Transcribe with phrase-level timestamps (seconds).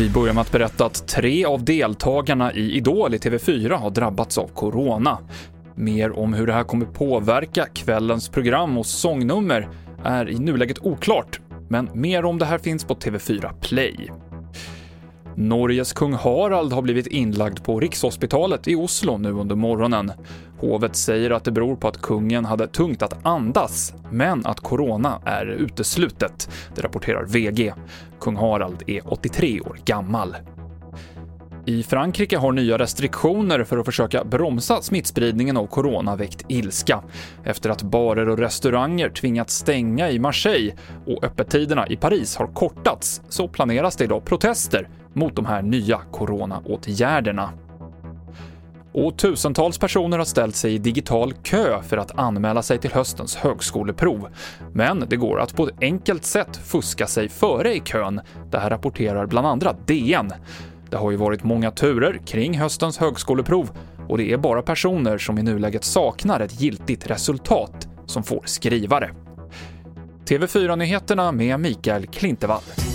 [0.00, 4.38] Vi börjar med att berätta att tre av deltagarna i Idol i TV4 har drabbats
[4.38, 5.18] av corona.
[5.74, 9.68] Mer om hur det här kommer påverka kvällens program och sångnummer
[10.04, 14.10] är i nuläget oklart, men mer om det här finns på TV4 Play.
[15.40, 20.12] Norges kung Harald har blivit inlagd på Rikshospitalet i Oslo nu under morgonen.
[20.58, 25.20] Hovet säger att det beror på att kungen hade tungt att andas, men att corona
[25.24, 26.50] är uteslutet.
[26.74, 27.74] Det rapporterar VG.
[28.20, 30.36] Kung Harald är 83 år gammal.
[31.66, 37.02] I Frankrike har nya restriktioner för att försöka bromsa smittspridningen av corona väckt ilska
[37.44, 40.74] efter att barer och restauranger tvingats stänga i Marseille
[41.06, 45.98] och öppettiderna i Paris har kortats så planeras det idag protester mot de här nya
[46.10, 47.50] coronaåtgärderna.
[48.92, 53.36] Och tusentals personer har ställt sig i digital kö för att anmäla sig till höstens
[53.36, 54.28] högskoleprov.
[54.72, 58.20] Men det går att på ett enkelt sätt fuska sig före i kön.
[58.50, 60.32] Det här rapporterar bland andra DN.
[60.90, 63.70] Det har ju varit många turer kring höstens högskoleprov
[64.08, 69.10] och det är bara personer som i nuläget saknar ett giltigt resultat som får skrivare.
[70.28, 72.89] TV4-nyheterna med Mikael Klintevall.